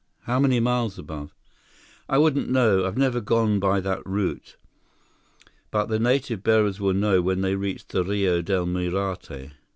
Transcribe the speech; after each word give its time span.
"How 0.23 0.39
many 0.39 0.59
miles 0.59 0.97
above?" 0.97 1.35
"I 2.09 2.17
wouldn't 2.17 2.49
know. 2.49 2.81
I 2.81 2.85
have 2.85 2.97
never 2.97 3.21
gone 3.21 3.59
by 3.59 3.79
that 3.81 4.03
route. 4.03 4.55
But 5.69 5.89
the 5.89 5.99
native 5.99 6.41
bearers 6.41 6.79
will 6.79 6.95
know 6.95 7.21
when 7.21 7.41
they 7.41 7.53
reach 7.53 7.85
the 7.87 8.03
Rio 8.03 8.41
Del 8.41 8.65
Muerte." 8.65 9.51